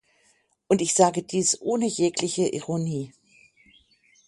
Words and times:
Und 0.67 0.81
ich 0.81 0.95
sage 0.95 1.21
dies 1.21 1.61
ohne 1.61 1.85
jegliche 1.85 2.47
Ironie. 2.47 3.13